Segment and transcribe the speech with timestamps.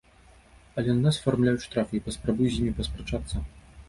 [0.81, 3.43] Але на нас афармляюць штрафы, і паспрабуй з імі паспрачацца!